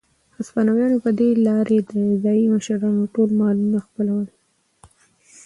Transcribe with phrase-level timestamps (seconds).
[0.37, 1.91] هسپانویانو په دې لارې د
[2.23, 4.27] ځايي مشرانو ټول مالونه خپلول.